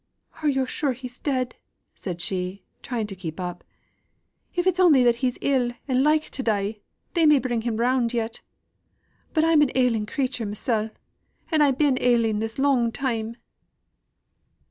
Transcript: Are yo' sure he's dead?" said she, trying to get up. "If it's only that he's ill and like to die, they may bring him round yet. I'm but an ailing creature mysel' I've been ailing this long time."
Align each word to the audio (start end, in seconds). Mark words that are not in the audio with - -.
Are 0.41 0.49
yo' 0.49 0.65
sure 0.65 0.93
he's 0.93 1.19
dead?" 1.19 1.57
said 1.93 2.21
she, 2.21 2.63
trying 2.81 3.05
to 3.05 3.15
get 3.15 3.39
up. 3.39 3.63
"If 4.55 4.65
it's 4.65 4.79
only 4.79 5.03
that 5.03 5.17
he's 5.17 5.37
ill 5.41 5.73
and 5.87 6.03
like 6.03 6.31
to 6.31 6.41
die, 6.41 6.79
they 7.13 7.27
may 7.27 7.37
bring 7.37 7.61
him 7.61 7.77
round 7.77 8.11
yet. 8.11 8.41
I'm 9.35 9.59
but 9.59 9.67
an 9.69 9.69
ailing 9.75 10.07
creature 10.07 10.47
mysel' 10.47 10.89
I've 11.51 11.77
been 11.77 11.99
ailing 12.01 12.39
this 12.39 12.57
long 12.57 12.91
time." 12.91 13.37